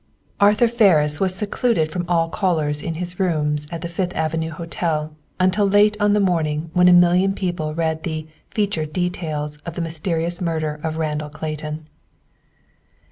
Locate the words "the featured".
8.01-8.93